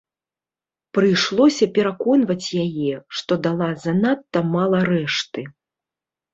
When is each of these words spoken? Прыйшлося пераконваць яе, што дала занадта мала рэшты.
Прыйшлося 0.97 1.65
пераконваць 1.75 2.53
яе, 2.65 2.93
што 3.19 3.31
дала 3.45 3.69
занадта 3.87 4.45
мала 4.59 4.85
рэшты. 4.93 5.41